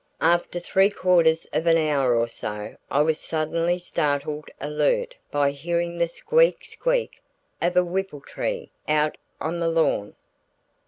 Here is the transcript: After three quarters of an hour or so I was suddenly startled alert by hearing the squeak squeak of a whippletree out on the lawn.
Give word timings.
After 0.19 0.59
three 0.59 0.89
quarters 0.89 1.45
of 1.53 1.67
an 1.67 1.77
hour 1.77 2.15
or 2.15 2.27
so 2.27 2.75
I 2.89 3.01
was 3.03 3.19
suddenly 3.19 3.77
startled 3.77 4.47
alert 4.59 5.13
by 5.29 5.51
hearing 5.51 5.99
the 5.99 6.07
squeak 6.07 6.65
squeak 6.65 7.21
of 7.61 7.77
a 7.77 7.83
whippletree 7.83 8.71
out 8.87 9.19
on 9.39 9.59
the 9.59 9.69
lawn. 9.69 10.15